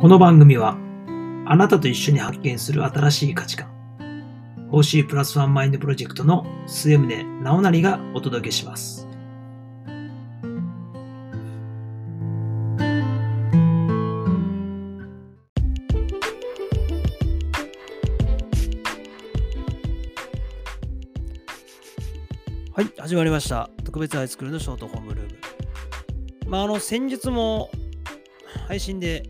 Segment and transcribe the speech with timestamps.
[0.00, 0.78] この番組は
[1.44, 3.68] あなたと一緒に発見する新しい価値観
[4.70, 9.06] 報酬プラスワンマインドプロジェクトの末宗直成がお届けします
[22.72, 23.68] はい、始まりました。
[23.84, 25.38] 特別ハイスクールのショートホームルーム。
[26.46, 27.70] まあ、あの、先日も
[28.66, 29.24] 配信で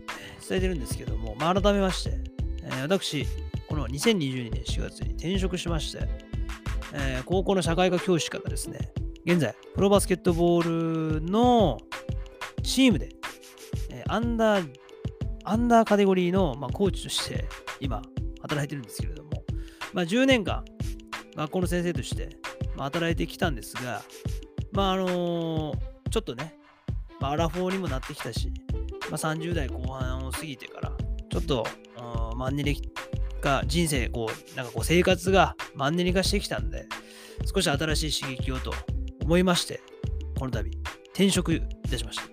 [0.51, 2.19] 伝えてるんですけども、まあ、改めまして、
[2.63, 3.25] えー私、
[3.69, 6.09] この2022年4月に転職しまして、
[6.93, 8.91] えー高校の社会科教師からですね、
[9.25, 11.79] 現在、プロバスケットボールの
[12.63, 13.11] チームで、
[13.91, 14.69] えーアンダー、
[15.45, 17.45] アンダーカテゴリーの、まあ、コーチとして
[17.79, 18.01] 今、
[18.41, 19.29] 働いてるんですけれども、
[19.93, 20.65] まあ、10年間、
[21.37, 22.27] 学校の先生として、
[22.75, 24.01] まあ、働いてきたんですが、
[24.73, 25.75] まああの
[26.09, 26.57] ちょっとね、
[27.21, 28.51] まあ、アラフォーにもなってきたし、
[29.09, 30.91] まあ、30代後半過ぎてから、
[31.29, 31.65] ちょっと、
[32.33, 32.81] うんマンネリ
[33.41, 36.87] 化、人生、こう、なんかこう生活がマンネリ化してきたんで、
[37.53, 38.73] 少し新しい刺激をと
[39.21, 39.81] 思いまして、
[40.39, 40.71] この度、
[41.13, 42.23] 転職いたしました。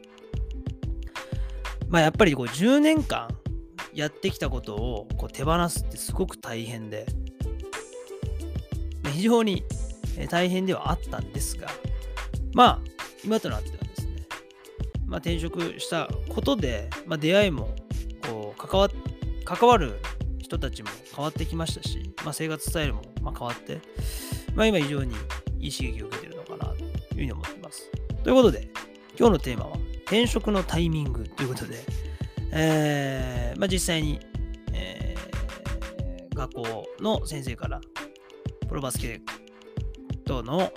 [1.88, 3.28] まあやっぱりこう10年間
[3.92, 7.04] やってきたことをこう手放すってすごく大変で、
[9.12, 9.64] 非常に
[10.30, 11.68] 大変ではあったんですが、
[12.54, 12.80] まあ、
[13.24, 14.26] 今となってはですね、
[15.06, 17.74] まあ、転職したことで、まあ、出会いも
[18.58, 18.90] 関わ
[19.44, 19.98] 関わる
[20.38, 23.80] 人たちも変わってきましたし、まあ、生活スタイルもまあ変わって、
[24.54, 25.14] まあ、今非常に
[25.58, 27.90] いい刺激を受けてるのかなというふうに思っています。
[28.22, 28.68] ということで、
[29.18, 31.84] 今日のテーマは転職のタイミングということで、
[32.52, 34.20] えーまあ、実際に、
[34.72, 35.08] えー
[36.38, 37.80] 学校の先生から
[38.68, 39.20] プロバスケ
[40.14, 40.72] ットの、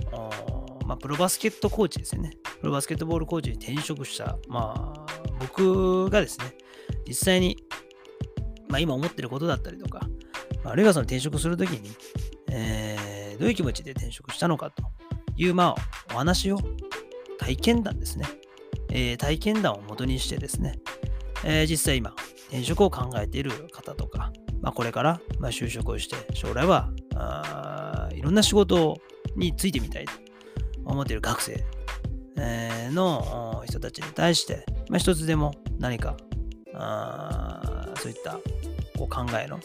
[0.87, 2.31] まあ、プロバスケットコーチですよね。
[2.59, 5.05] プロバスケットボールコーチに転職した、まあ、
[5.39, 6.55] 僕がですね、
[7.07, 7.57] 実際に、
[8.71, 10.07] まあ、今思ってることだったりとか、
[10.63, 11.91] あるいはその転職するときに、
[12.49, 14.83] えーどういう気持ちで転職したのかと
[15.35, 16.59] いう、まあ、お話を、
[17.39, 18.25] 体験談ですね。
[18.91, 20.79] えー体験談を元にしてですね、
[21.43, 22.13] えー実際今、
[22.49, 24.31] 転職を考えている方とか、
[24.61, 28.97] まあ、これから、ま、就職をして、将来はあいろんな仕事
[29.35, 30.11] についてみたいと
[30.85, 31.63] 思っている学生、
[32.37, 36.15] えーの人たちに対して、まあ、一つでも何か
[38.01, 38.39] そういった
[38.97, 39.59] こう考えの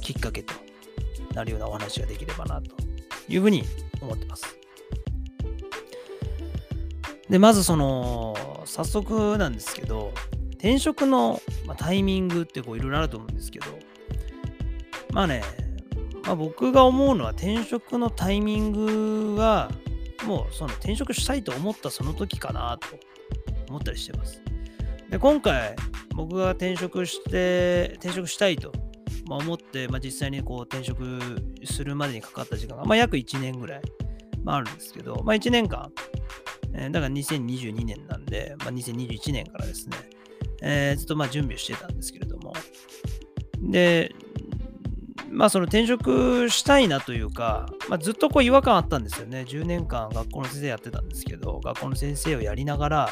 [0.00, 0.54] きっかけと
[1.34, 2.76] なるようなお話ができればなと
[3.28, 3.64] いうふうに
[4.00, 4.44] 思ってます。
[7.28, 10.12] で、まずその、早速なんですけど、
[10.52, 11.42] 転職の、
[11.76, 13.66] タイミングってこういろいろあると思うんですけど、
[15.12, 15.42] まあね、
[16.22, 19.68] まあ、僕が思うのは転職のタイミングは、
[20.26, 22.86] もうその転職したいと思ったその時かなと
[23.68, 24.40] 思ったりしてます。
[25.08, 25.74] で、今回
[26.20, 28.72] 僕が転職して、転職したいと
[29.26, 31.20] 思って、まあ、実際にこう転職
[31.64, 33.82] するまでにかかった時間が、まあ、約1年ぐらい、
[34.44, 35.90] まあ、あるんですけど、まあ、1年間、
[36.74, 39.96] えーだから2022年なんで、まあ、2021年からですね、
[40.62, 42.52] えーずっとまあ準備してたんですけれども、
[43.60, 44.14] で、
[45.30, 49.44] まあその転職したいなというか、まあ、ずっとこう違和感あったんですよね。
[49.48, 53.08] 10年間学校の先生やってたんですけど、学校の先生をやりながら、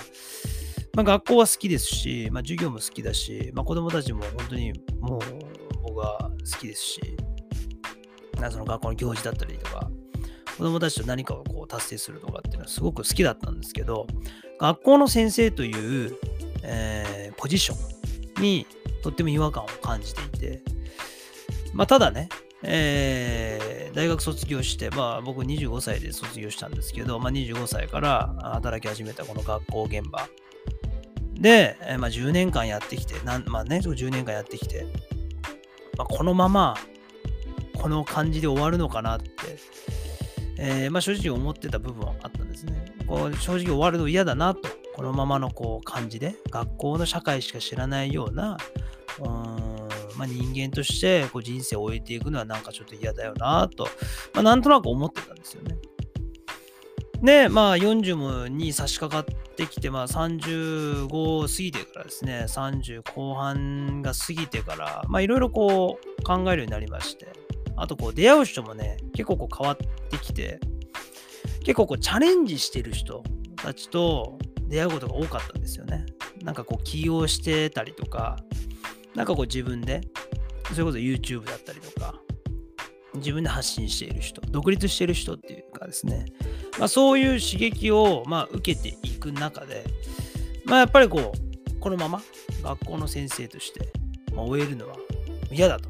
[0.99, 5.21] まあ、学校は好きですし、まあ、授業も好きだし、まあ、子供たちも本当にもう
[5.81, 7.01] 僕は好きですし、
[8.41, 9.89] なその学校の行事だったりとか、
[10.57, 14.09] 子供たちと何かをこう達成するとかっていうのはすごく好きだったんですけど、
[14.59, 16.17] 学校の先生という、
[16.65, 17.77] えーポジショ
[18.41, 18.67] ンに
[19.05, 20.63] とっても違和感を感じていて、
[21.75, 22.29] まあ、ただね、
[22.65, 30.29] えー大学卒業して、まあ、僕25歳で卒業したんですけど、まあ、25歳から働き始めたこの学校現場
[31.39, 34.87] で、えまあ、10年間やってきて、なんまあね、10年間やってきて、
[35.97, 36.77] まあ、このまま
[37.75, 39.29] この感じで終わるのかなって、
[40.59, 42.93] えーまあ、正直思ってた部分はあったんですね。
[43.07, 48.59] こう正直終わるの嫌だなと、このままのこう感じで、学校の社会しか知らないような、
[49.21, 49.89] うーん
[50.19, 53.85] まあ、人間としてこう人生を終えていくのはなんかちょっと嫌だよなと、
[54.35, 55.77] まあ、なんとなく思ってたんですよね。
[57.23, 67.29] で、まあ40に差し掛かってきて、まあ35過ぎてからですね、30後半が過ぎてから、まあいろいろこう考えるようになりまして、
[67.77, 69.77] あとこう出会う人もね、結構こう変わっ
[70.11, 70.61] てきて、
[71.65, 73.23] 結構こうチャレンジしてる人
[73.57, 74.39] たちと
[74.69, 76.07] 出会うことが多かったんですよね。
[76.43, 78.37] なんかこう起用してたりとか、
[79.15, 80.03] なんかこう自分で、
[80.73, 82.15] それこそ YouTube だったりとか、
[83.19, 86.27] 自分で発信している人、独立している人っていうかですね、
[86.79, 89.85] まあ、そういう刺激をまあ受けていく中で、
[90.65, 92.23] まあ、やっぱりこう、このまま
[92.63, 93.89] 学校の先生として、
[94.35, 94.97] まあ、終えるのは
[95.51, 95.89] 嫌だと。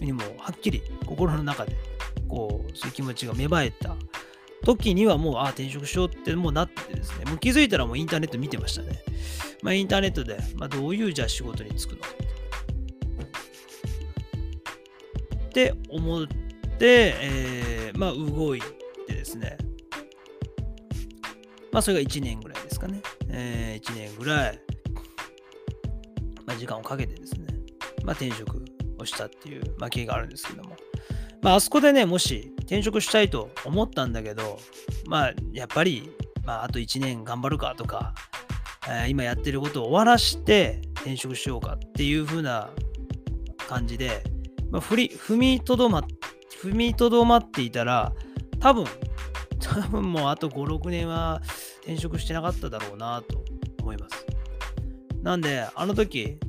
[0.00, 1.76] にもはっきり心の中で
[2.28, 3.96] こうそういう気持ちが芽生えた
[4.64, 8.98] 時にはもうああ転職しようってもうなってですねもう気づいたらもうインターネット見てましたね。
[9.62, 12.08] まあ、インターネットで、まあ、どういうじゃあ仕事に就くのか
[15.54, 18.60] って思って、えー、まあ動い
[19.06, 19.56] てですね。
[21.70, 23.00] まあそれが1年ぐらいですかね。
[23.28, 24.60] えー、1年ぐらい、
[26.44, 27.46] まあ、時間をかけてですね、
[28.02, 28.64] まあ、転職
[28.98, 30.76] をしたっていう、まあ、経緯があるんですけども、
[31.40, 34.58] まあ、あそこでね、もし転職したいと思ったんだけど、
[35.06, 36.10] まあ、やっぱり、
[36.44, 38.12] まあ、あと1年頑張るかとか、
[38.88, 42.70] えー、今やってることを終わらして転職しようかっていう風な
[43.68, 44.33] 感じで、
[44.74, 46.04] まあ、踏みとどま
[46.60, 48.12] 踏みとどまっていたら、
[48.58, 48.86] 多分、
[49.60, 51.40] 多分もうあと5、6年は
[51.82, 53.44] 転職してなかっただろうなと
[53.82, 54.26] 思います。
[55.22, 56.40] なんで、あの時、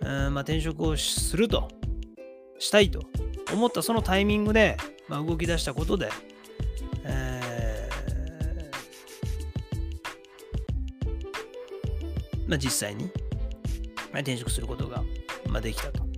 [0.00, 1.68] うんまあ、転職をすると、
[2.58, 3.02] したいと
[3.52, 6.08] 思ったそのタイミングで、まあ、動き出したことで、
[7.04, 15.04] えー、まあ、実際に、まあ、転職することが、
[15.50, 16.11] まあ、できたと。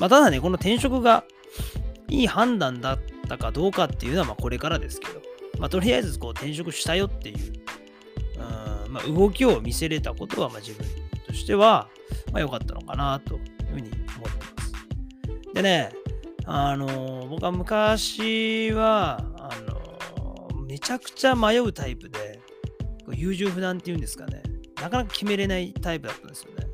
[0.00, 1.24] まあ、ただね、この転職が
[2.08, 2.98] いい判断だっ
[3.28, 5.20] たかどうかっていうのはまこれからですけど、
[5.58, 7.36] まあ、とりあえずこう転職したよっていう、
[8.86, 10.86] うんまあ、動きを見せれたことはま自分
[11.26, 11.90] としては
[12.32, 13.40] ま良かったのかなという
[13.72, 15.54] ふうに思ってます。
[15.54, 15.92] でね、
[16.46, 22.40] あの僕は昔はあのめちゃくちゃ迷うタイプで
[23.12, 24.42] 優柔不断っていうんですかね
[24.76, 26.66] なかなか決めれないタイプだったんですよね。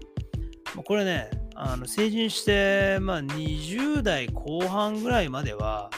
[0.85, 5.91] これねあの成人して、まあ、20代後半ぐらいまでは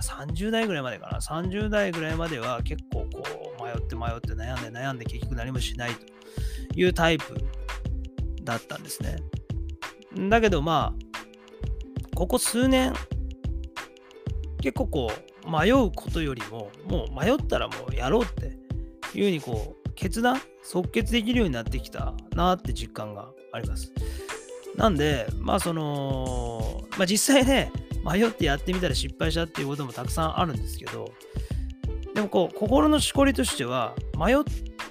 [0.00, 6.00] 30代ぐらいまでかな30代ぐらいまでは結構こう迷って迷って悩んで悩んで結局何もしないと
[6.78, 7.34] いうタイプ
[8.44, 9.16] だったんですね。
[10.28, 11.04] だけどまあ、
[12.14, 12.94] ここ数年、
[14.60, 15.10] 結構こ
[15.44, 18.56] う、迷うことよりも、もう迷ったらもうやろうって
[19.18, 23.92] いうふうにこう、決断、即決できるようになってきたなって実感があります。
[24.76, 27.72] なんで、まあその、まあ実際ね、
[28.04, 31.12] 迷ってやってみたら失敗したっていうこともたくさんあるんですけど、
[32.14, 34.36] でもこう、心のしこりとしては、迷っ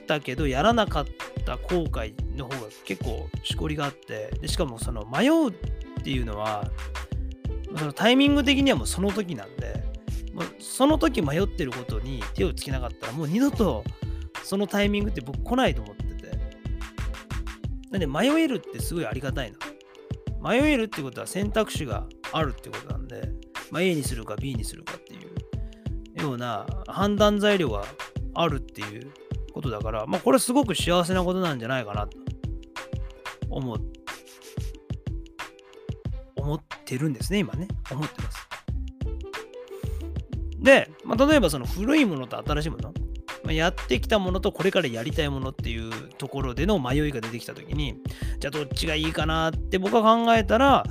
[0.07, 1.05] たけどやらなかっ
[1.45, 5.53] た後悔の方が結構しこりがあってでしかもその迷うっ
[6.03, 6.69] ていうのは
[7.77, 9.83] そのタイミング的にはもうその時なんで
[10.33, 13.83] もうその時迷ってることに手をつけなかったらもう二度と
[14.43, 16.13] そのタイミングって僕来ないと思ってて。
[17.93, 19.57] なんで迷えるってすごいありがたいな
[20.43, 23.29] 迷えるってことは選択肢があるってことなんで、
[23.71, 27.85] まあ、A にするか B にするかっていうような判断材料が
[28.35, 29.11] あるっていう
[29.53, 32.17] ことだから、まあ、これすごく幸せなことなんじゃないかなと
[33.49, 33.77] 思
[36.35, 37.69] 思ってるんですね、今ね。
[37.89, 38.47] 思ってます。
[40.59, 42.93] で、まあ、例えばその古いものと新しいもの、
[43.45, 47.95] ま、やってきたものとこれからやりたいものっていうところでの迷いが出てきたときに、
[48.43, 50.83] じゃあどっちがいいかなって僕は考えたら、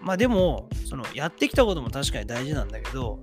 [0.00, 3.20] まあでも、そのやってきたことも確かに大事なんだけど、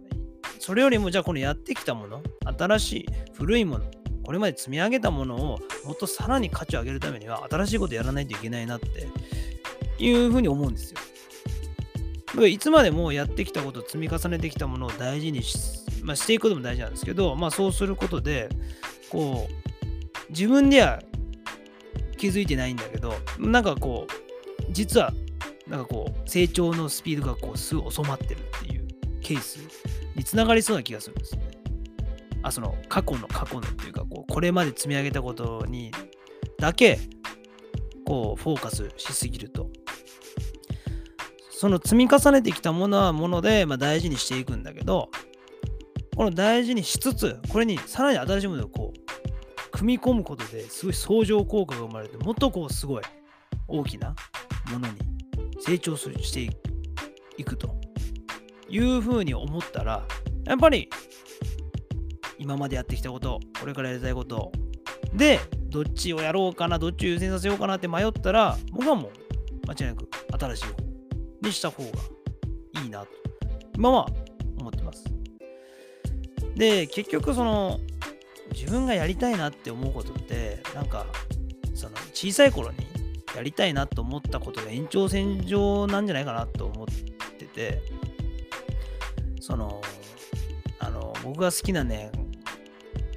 [0.60, 2.24] それよりもじゃあこのやってきたもの、
[2.58, 3.86] 新しい、古いもの、
[4.24, 9.10] これまで積み上げたものをもっとさらに価値を上げるためには新しいことやらないといけないなって
[10.02, 10.94] いうふうに思うんです
[12.38, 12.48] よ。
[12.48, 15.58] いつまでもやってきたこと、積み重ねてきたものを大事にし,、
[16.02, 18.48] まあ、していくことも大事なんですけど、まあ、そうすることで、
[19.10, 21.02] こう、自分では
[22.26, 25.14] 気づいてないんだけど、なんかこう、実は、
[25.68, 28.88] なんかこう、成長のスピードがこう、すぐ収まってるっていう
[29.22, 29.60] ケース
[30.16, 31.56] につながりそうな気がするんですよね。
[32.46, 35.92] あその過去の過去のっていうかこうこれまで積み上げたことに
[36.60, 37.00] だけ
[38.06, 39.72] こうフォーカスしすぎると
[41.50, 45.10] その積み重ねてきたものはもので、まあ、大事にしていくんだけど
[46.16, 49.05] この大事にしつつこれにさらに新しいものをこう
[49.78, 53.04] 組み込むことですごい相乗効果が生まれてもっとこうすごい
[53.68, 54.16] 大きな
[54.72, 54.94] ものに
[55.60, 56.50] 成長するして
[57.38, 57.76] いくと
[58.70, 60.06] いうふうに思ったら
[60.46, 60.90] やっぱり
[62.38, 64.52] 今までやってきたこと、これからやりたいこと、
[65.14, 65.40] で、
[65.70, 69.12] どっちをやろうかな、どっちを優先させようかなって迷ったら、僕はもう
[69.68, 70.08] 間違いなく
[70.40, 70.74] 新しい方
[71.42, 71.90] にした方が
[72.84, 73.08] いいなと、
[73.76, 74.08] 今は
[74.60, 75.06] 思ってます。
[76.56, 77.80] で、結局その、
[78.56, 81.06] 自分がやりたいなって思うことって、なんか、
[81.74, 82.78] その小さい頃に
[83.36, 86.88] やりたいなと思ったことが延長線上なんじゃないかなと思っ
[87.38, 87.82] てて、
[89.42, 89.82] その、
[90.80, 92.12] あの、僕が好きなね、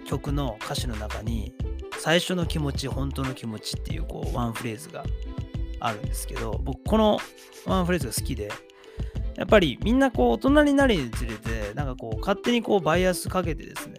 [0.04, 1.54] 曲の歌詞の中に
[1.99, 5.04] 最初の気持ち本当の気持ちっていうこうワンフレーズが
[5.80, 7.18] あるんですけど、僕この
[7.66, 8.50] ワンフレーズが好きで、
[9.37, 13.97] やっぱりみんなこう大人になるにつれて、なんかこう勝手にこうバイアスかけてですね、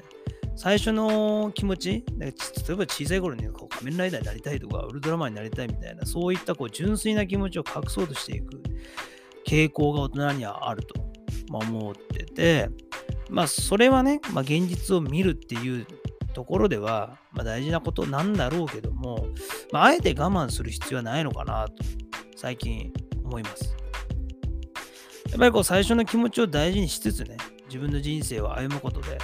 [0.59, 2.31] 最初の気持ち、例え
[2.75, 8.61] ば小さい頃にこう仮面ライダーになりたいとか、ウルトラマンになりたいみたいな、そういったこう純粋な気持ちを隠そうとしていく
[9.47, 10.95] 傾向が大人にはあると、
[11.49, 12.69] ま、思ってて、
[13.29, 15.87] まあそれはね、まあ、現実を見るっていう
[16.33, 19.27] ところでは、まあ、大事なことなんだろうけども、
[19.71, 21.75] まあ、あえて我慢する必要はないのかなと
[22.35, 22.91] 最近
[23.23, 23.77] 思います。
[25.29, 27.37] やっぱりこう最初の気持ちを大事にしつつね、
[27.67, 29.17] 自分の人生を歩むことで、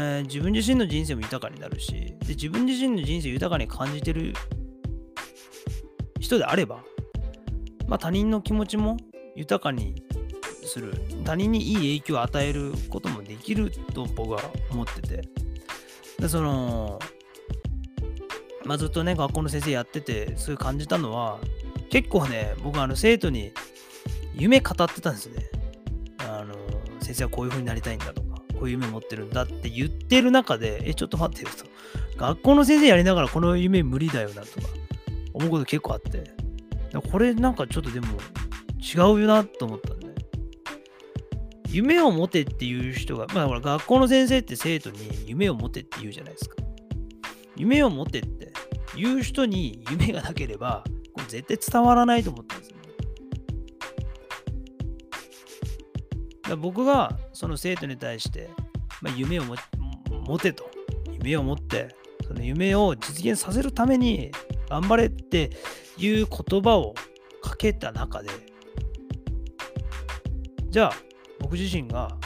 [0.00, 4.32] えー、自分自身の人生も豊かになるしで、自分自身の人生豊かに感じてる
[6.20, 6.84] 人であれば、
[7.88, 8.96] まあ、他人の気持ちも
[9.34, 10.04] 豊かに
[10.64, 14.40] する、他人にいい影響を与えることもできると僕は
[14.70, 15.22] 思ってて、
[16.20, 17.00] でその、
[18.64, 21.40] まあ、ずっとね、学校の先生やってて、そういう感じたのは、
[21.90, 23.52] 結構ね、僕はあの生徒に
[24.34, 25.44] 夢語ってたんですね。
[26.18, 26.54] あの、
[27.00, 28.22] 先生はこういう風になりたいんだと、
[28.58, 31.64] こういう夢持ってるんだって言ってる中で、え、ちょっと待ってよと。
[32.18, 34.68] 学校の先生やりながらこの夢無理だよなとか、
[35.32, 36.32] 思うこと結構あって。
[37.10, 38.06] これなんかちょっとでも
[38.80, 40.08] 違うよなと思ったんで。
[41.70, 46.56] 夢を持てっていう人が、まあほら学校の先生って生徒に夢を持てって言うじゃないですか。
[47.56, 48.52] 夢を持てって
[48.96, 50.82] 言う人に夢がなければ、
[51.28, 52.77] 絶対伝わらないと思ったんですよ
[56.48, 58.50] だ僕がその生徒に対して、
[59.02, 60.70] まあ、夢を持てと、
[61.22, 61.94] 夢を持って、
[62.26, 64.30] その夢を実現させるために
[64.68, 65.50] 頑張れって
[65.96, 66.94] いう言葉を
[67.42, 68.30] かけた中で、
[70.70, 70.92] じゃあ
[71.40, 72.16] 僕自身が、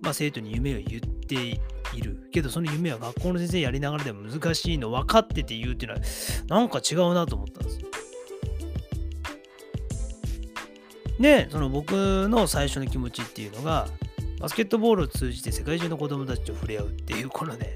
[0.00, 1.60] まあ、生徒に夢を言って
[1.96, 6.04] いるけどその夢は学校の先生やりながらでも難しいの分かってて言うっていうのは
[6.48, 7.87] なんか違うなと思ったんですよ。
[11.18, 13.88] でその僕の最初の気持ちっていうのが
[14.40, 17.74] バスケットボールを通じて世界中の子供たちと触れ合うっていうこのね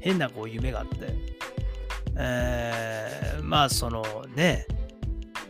[0.00, 1.14] 変なこう夢があって、
[2.16, 4.66] えー、まあそのね、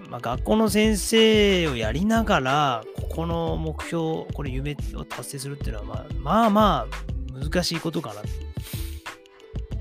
[0.09, 8.29] まあ、学校の先生をやりながらここの目標、これ夢を達成するっていうのは、まあまあまあ難しいことかなと、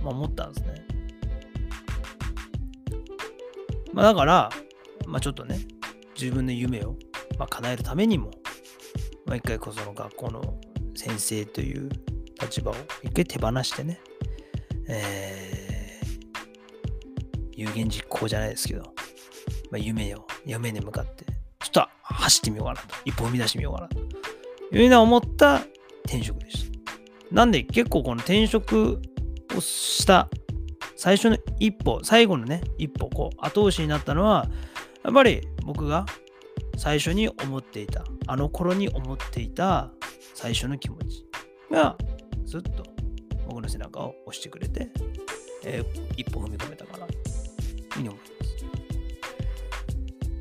[0.04, 0.86] まあ、思ったんですね。
[3.92, 4.50] まあだから、
[5.08, 5.60] まあちょっとね、
[6.20, 6.96] 自分の夢を、
[7.38, 8.32] まあ、叶えるためにも、
[9.26, 10.60] まあ一回こその学校の
[10.96, 11.90] 先生という
[12.42, 14.00] 立場を一回手放してね、
[14.88, 18.84] えー、有言実行じゃないですけど、
[19.72, 21.26] まあ、夢を、夢に向かって
[21.60, 22.88] ちょっと走ってみようかなと。
[23.06, 23.98] 一歩踏み出してみようかなと。
[24.78, 25.62] いうのは思った
[26.06, 26.80] 転職でした。
[27.32, 29.02] なんで結構この転職
[29.56, 30.30] をした
[30.96, 34.48] 最初の一歩、最後のね、一歩、こう、後押しになったのは、
[35.04, 36.06] やっぱり僕が
[36.84, 39.90] 最初に思っていた、あの頃に思っていた
[40.34, 41.26] 最初の気持ち
[41.72, 41.98] が
[42.44, 42.84] ずっと
[43.48, 44.90] 僕の背中を押してくれて、
[45.64, 45.86] えー、
[46.18, 47.20] 一歩踏み込めたかなという
[47.90, 48.66] ふうに思います。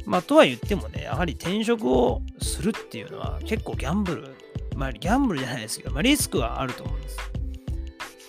[0.04, 4.34] まあ、とは言ってもね、やはり転職をするっていうのは結構ギャンブル、
[4.74, 7.18] まあ、ギャンブルじゃないですけど、まあ、リスクはあると思うんです。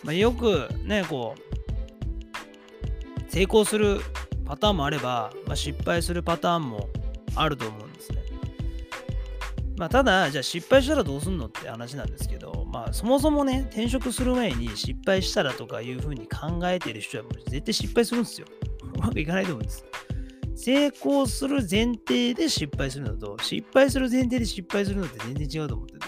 [0.03, 4.01] まあ、よくね、こう、成功する
[4.46, 6.89] パターンもあれば、まあ、失敗するパターンも
[7.36, 8.18] あると思うんですね。
[9.78, 18.48] まあ、ただ、じゃあ失敗したらどうすんのって話なんですけど、まあ、そもそもね、転職する前に失敗したらとかいうふうに考えてる人はもう絶対失敗するんですよ。
[18.96, 19.84] うまくいかないと思うんです。
[20.56, 26.00] 成功する前提で失敗するのと、失敗する前提で失敗するのって全然違うと思ってて。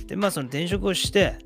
[0.00, 1.38] うん、で、まあその転職をして、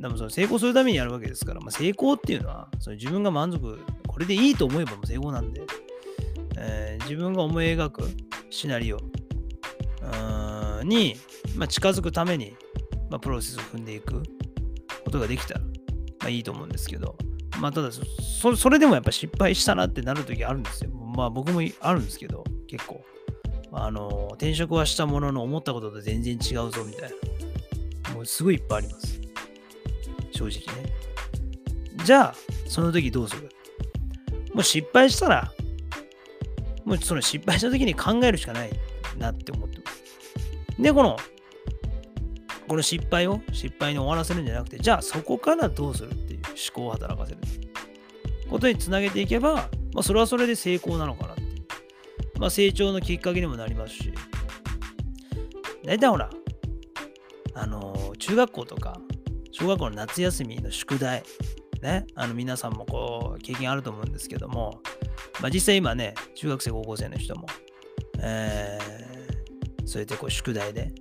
[0.00, 5.62] でもその成功するためにやるわけですから、まあ、成功っていうのはその自分が満足、これでいいと思えばもう成功なんで、
[6.60, 8.08] えー、自分が思い描く
[8.50, 8.98] シナリオ
[10.84, 11.16] に、
[11.56, 12.56] まあ、近づくために、
[13.10, 14.22] まあ、プロセスを踏んでいく
[15.04, 15.66] ことができたら、ま
[16.26, 17.16] あ、いいと思うんですけど、
[17.60, 20.90] まあ、ただそ、それでもやっぱ失敗したなってなるときあるんですよ。
[20.90, 23.04] まあ、僕もあるんですけど、結構。
[23.72, 27.10] あの、転職はしたものの思ったことと全然違うぞみたい
[28.06, 28.14] な。
[28.14, 29.20] もうすごいいっぱいあります。
[30.30, 30.92] 正直ね。
[32.04, 32.34] じゃあ、
[32.66, 33.50] その時どうする？
[34.54, 35.52] もう失敗したら、
[36.88, 38.70] もうその失敗した時に考えるしかない
[39.18, 40.02] なって思ってます。
[40.80, 41.18] で、この、
[42.66, 47.38] この失敗を失敗に終わらせるんじゃなくて、じゃあそこからどうするっていう思考を働かせる
[48.48, 49.54] ことにつなげていけば、
[49.92, 51.42] まあ、それはそれで成功なのかなって。
[52.38, 54.12] まあ、成長のきっかけにもなりますし、
[55.84, 56.30] 大体ほら、
[57.52, 58.98] あのー、中学校とか、
[59.52, 61.22] 小学校の夏休みの宿題、
[61.82, 64.80] ね、あの皆さんもこう経験あると思うんですけども、
[65.40, 67.46] まあ、実際今ね、中学生、高校生の人も、
[68.20, 70.92] えー、そうやってこう宿題で、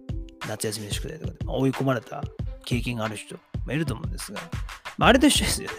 [0.47, 2.23] 夏休みの宿題とかで、追い込まれた
[2.65, 4.39] 経験がある人もいると思うんですが、
[4.97, 5.75] まあ、あれと一緒ですよね。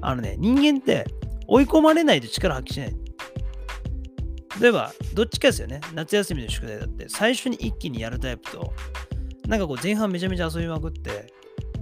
[0.00, 1.06] あのね、人間って
[1.46, 2.96] 追い込まれないと力発揮しない。
[4.60, 5.80] 例えば、どっちかですよね。
[5.94, 8.72] 夏休みの宿題だって、最初に一気にやるタイプと、
[9.48, 11.32] なんかこう前半めちゃめちゃ遊びまくって、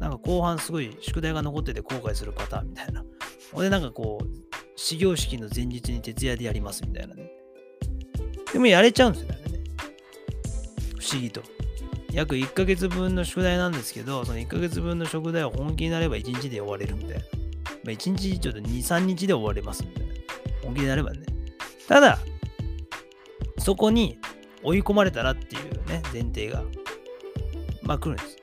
[0.02, 3.04] なんか後半すごい宿題が残ってて後悔するパターンみたいな。
[3.52, 4.26] ほんでなんかこう、
[4.74, 7.30] 始業式の前日に徹夜でやりますみたいなね。
[8.52, 9.38] でもやれちゃうんですよね。
[10.98, 11.44] 不思議と。
[12.12, 17.20] 約1ヶ月分の宿題なんですけど、その1ヶ月分の宿題を本気になれば1日で終われるみたいな。
[17.20, 17.20] ま
[17.86, 20.14] あ、1日ちょっと2、3日で終われますみたいな。
[20.64, 21.20] 本気になればね。
[21.86, 22.18] ただ、
[23.58, 24.18] そこに
[24.64, 26.64] 追い込まれたらっていうね、前提が、
[27.82, 28.41] まあ来るんです。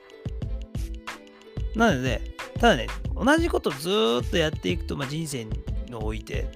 [1.74, 2.20] なので、
[2.54, 3.88] ただね、同じことず
[4.26, 5.52] っとやっていくと、まあ、人生に
[5.94, 6.50] おいて、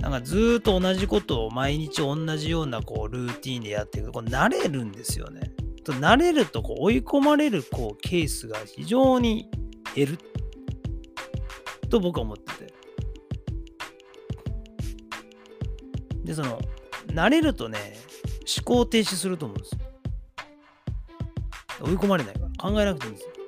[0.00, 5.52] なんかずっと同じことを毎日同じようなこうルーティンでやっていくと、これ慣れるんですよね。
[5.84, 9.50] と慣れるとこう追い込まれるこうケースが非常に
[9.94, 10.18] 減る
[11.88, 12.72] と僕は思ってて。
[16.24, 16.60] で、その、
[17.08, 17.78] 慣れるとね、
[18.56, 19.78] 思考停止すると思うんですよ。
[21.82, 23.39] 追い込まれないから考えなくていいんですよ。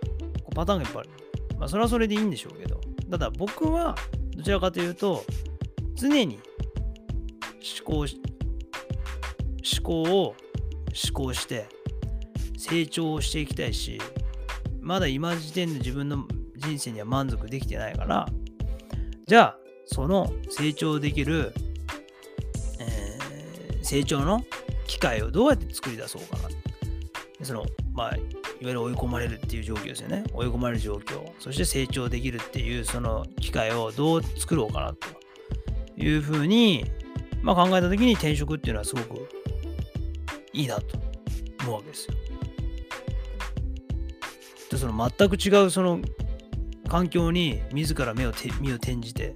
[0.54, 1.11] パターンがいっぱいある。
[1.59, 2.80] まあ、それはそれでいいんでしょうけど、
[3.11, 3.97] ただ僕は
[4.37, 5.25] どちらかというと、
[5.94, 6.40] 常に
[7.85, 8.21] 思考し、
[9.80, 10.35] 思考を
[10.88, 11.68] 思考して
[12.59, 14.00] 成長をしていきたいし、
[14.80, 18.26] まだ今時点で自分の人生には満足できてないから、
[19.26, 21.52] じゃあ、その成長できる、
[22.80, 24.44] えー、成長の
[24.87, 26.49] 機会をどうやって作り出そうかな。
[27.44, 28.16] その、まあ、
[28.62, 30.23] いわゆる追い込まれるっていう状況ですよね。
[30.33, 31.28] 追い込まれる状況。
[31.40, 36.84] そして成長できるっていうその機会をどう作ろうかなというふうに、
[37.43, 39.28] まあ、考えたときに転職っていうのはすごく
[40.52, 40.97] いいなと
[41.63, 42.15] 思うわけですよ。
[44.71, 46.00] で、その全く違うその
[46.89, 49.34] 環境に自ら目を身を転じて、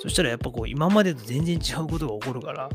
[0.00, 2.70] そしたらやっぱこう今までと全然違うことが起こるから、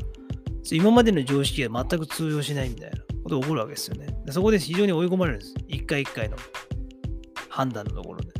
[0.70, 2.97] 今までの常識が全く通用しないみたいな
[3.28, 4.06] ことが起こるわけですよね。
[4.24, 5.54] でそこで非常に追い込まれるんです。
[5.68, 6.36] 一回一回の
[7.48, 8.32] 判断のところで。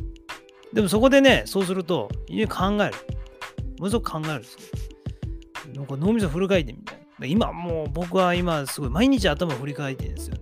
[0.73, 2.93] でもそこでね、そうすると、非常に考える。
[3.79, 4.59] ものすごく考えるんですよ。
[5.75, 7.25] なんか脳みそフル回転みたいな。
[7.25, 10.41] 今もう僕は今すごい毎日頭振り返ってるんですよね。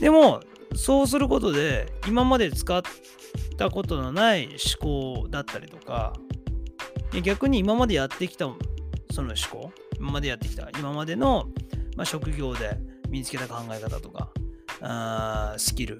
[0.00, 0.40] でも、
[0.74, 2.82] そうすることで、今まで使っ
[3.56, 4.48] たことのない
[4.80, 6.12] 思考だったりとか、
[7.22, 8.46] 逆に今までやってきた
[9.10, 11.48] その思考、今までやってきた、今までの、
[11.98, 14.30] まあ、職業で身につけた考え方とか、
[14.80, 15.98] あスキル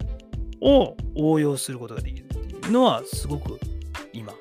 [0.61, 3.59] を応用することができるっていうのはすごく
[4.13, 4.39] 今、こ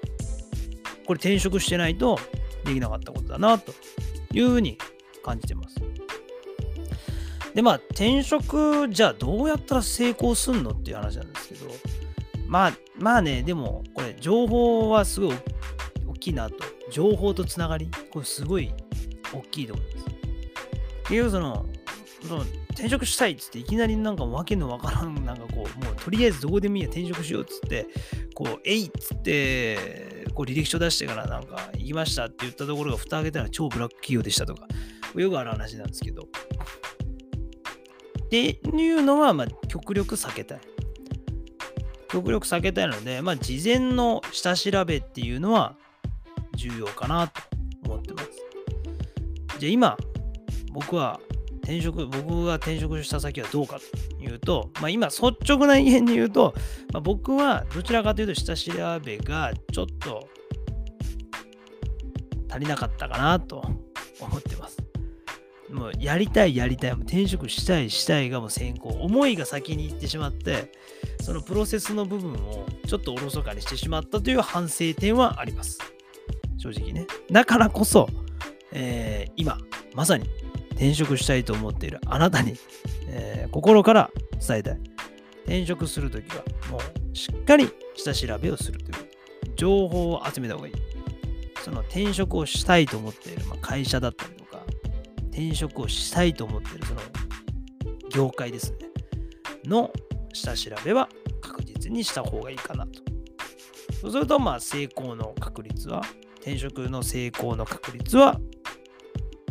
[1.09, 2.19] れ転職してないと
[2.63, 3.73] できなかったことだなと
[4.31, 4.77] いうふうに
[5.23, 5.77] 感じてます。
[7.55, 11.71] で、まあ転職じゃあどうやったら成功すんのっていう話なんですけど、
[12.45, 15.35] まあまあね、でもこれ情報はすごい
[16.07, 16.55] 大きいなと。
[16.91, 18.71] 情報とつながり、これすごい
[19.33, 20.16] 大きいと思います。
[21.09, 21.65] 結局その、
[22.71, 27.87] 転職したいっつっていきなりなんかわけのわからん、なんかこう、もうとりあえずどこでもいいや転職しようっつって、
[28.33, 34.67] こう、えいっつって、こう履歴書出してからなんか行きましたって言ったところが蓋開けたら超ブラック企業でしたとか、
[35.15, 36.23] よくある話なんですけど。
[36.23, 40.59] っていうのは、まあ、極力避けたい。
[42.09, 45.75] 極力避けたいので、まあ、事前の下調べっていうのは
[46.55, 47.41] 重要かなと
[47.85, 48.29] 思ってます。
[49.59, 49.97] じゃあ今、
[50.77, 51.19] 僕は
[51.63, 56.53] 転職、僕が転職した先はどうかというと、まあ、今、率直な意見で言うと、
[56.93, 60.29] まあ、僕はどちらかというと下調べがちょっと
[62.47, 63.65] 足りなかったかなと
[64.19, 64.77] 思ってます。
[65.71, 70.71] もうやりたい、やりたい、も転職したい、したいがもう先行、思いが先に行ってしまって、
[71.23, 75.79] そのプロセスの部分をちょっとおろそかにしてしまったという反省点はあります。
[76.57, 77.07] 正直ね。
[77.31, 78.07] だからこそ、
[78.71, 79.57] えー、今、
[79.95, 80.29] まさに
[80.77, 82.53] 転職したいと思っているあなたに、
[83.07, 84.11] えー、心から
[84.47, 84.79] 伝えたい。
[85.45, 89.07] 転職するときは、もうしっかり下調べをするという。
[89.55, 90.73] 情報を集めた方がいい。
[91.63, 94.61] その転職をしたいと思っている、まあ、会社だったりとか、
[95.31, 97.01] 転職をしたいと思っている、その
[98.11, 98.77] 業界ですね。
[99.65, 99.91] の
[100.31, 101.09] 下調べは
[101.41, 103.01] 確実にした方がいいかなと。
[104.01, 106.03] そうすると、まあ、成功の確率は、
[106.35, 108.39] 転職の成功の確率は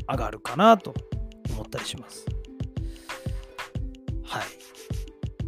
[0.09, 0.95] 上がるかなと
[1.57, 2.27] 思ったりします。
[4.25, 4.43] はい。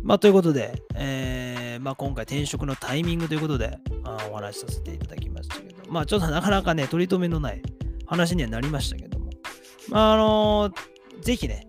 [0.02, 7.62] まあ、ということで、えーまあ、今回転職のタイミングということであお話しさせていただきましたけど、まあ、ちょっとなかなかね、取り留めのない
[8.06, 9.30] 話にはなりましたけども、
[9.88, 10.70] まあ、あの
[11.20, 11.66] ぜひね、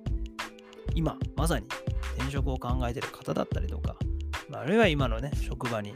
[0.96, 1.66] 今、まさに
[2.18, 3.98] 転職を考えている方だったりとか、
[4.48, 5.94] まあ、あるいは今のね、職場に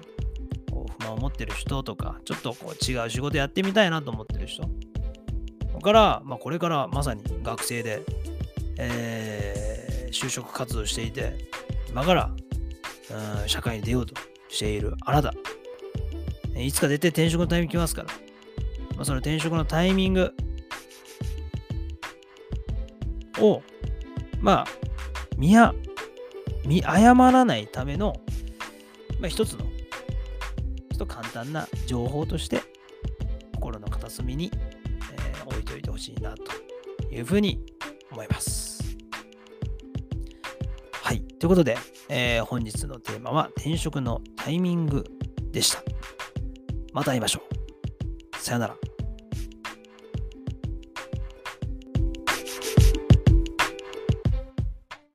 [0.70, 4.64] こう不満を持ってる人とか、ちょっとこう違う仕事やってみたいなと思ってる人
[5.84, 8.02] から、まあ、これからまさに学生で、
[8.78, 11.34] えー就職活動していて、
[11.90, 12.32] 今から、
[13.42, 14.14] うん社会に出ようと
[14.48, 15.34] しているあなた、
[16.56, 18.10] いつか絶対転職のタイミング来ますから、
[18.96, 20.32] まあ、その転職のタイミング
[23.40, 23.64] を、
[24.40, 24.66] まあ、
[25.36, 25.74] 見や、
[26.64, 28.16] 見誤らないための、
[29.20, 29.68] まあ、一つの、ちょ
[30.96, 32.62] っと簡単な情報として、
[33.56, 36.44] 心の片隅に、えー置いといてほしいなと
[37.14, 37.60] いうふうに
[38.14, 38.82] 思います。
[40.92, 41.22] はい。
[41.22, 41.78] ということで、
[42.10, 45.04] えー本日のテーマは転職のタイミング
[45.52, 45.84] でした。
[46.94, 48.38] また会いましょう。
[48.38, 48.93] さよなら。